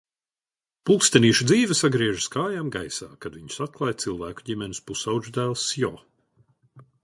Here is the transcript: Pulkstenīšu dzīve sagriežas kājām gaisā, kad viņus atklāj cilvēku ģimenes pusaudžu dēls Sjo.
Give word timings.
Pulkstenīšu 0.89 1.45
dzīve 1.49 1.77
sagriežas 1.81 2.25
kājām 2.37 2.73
gaisā, 2.77 3.09
kad 3.27 3.37
viņus 3.41 3.61
atklāj 3.69 3.93
cilvēku 4.07 4.49
ģimenes 4.51 4.83
pusaudžu 4.89 5.39
dēls 5.41 5.71
Sjo. 5.75 5.97